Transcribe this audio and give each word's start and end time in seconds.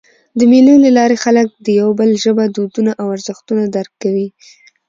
د 0.39 0.41
مېلو 0.51 0.73
له 0.85 0.89
لاري 0.97 1.17
خلک 1.23 1.47
د 1.65 1.67
یو 1.79 1.89
بل 1.99 2.09
ژبه، 2.23 2.45
دودونه 2.55 2.91
او 3.01 3.07
ارزښتونه 3.15 3.63
درک 3.75 3.93
کوي. 4.03 4.27